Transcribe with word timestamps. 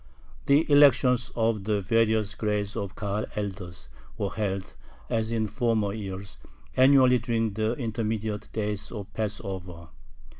The 0.47 0.65
elections 0.71 1.31
of 1.35 1.65
the 1.65 1.79
various 1.79 2.33
grades 2.33 2.75
of 2.75 2.95
Kahal 2.95 3.27
elders 3.35 3.87
were 4.17 4.31
held, 4.31 4.73
as 5.11 5.31
in 5.31 5.45
former 5.45 5.93
years, 5.93 6.39
annually 6.75 7.19
during 7.19 7.53
the 7.53 7.73
intermediate 7.73 8.51
days 8.51 8.91
of 8.91 9.13
Passover. 9.13 9.89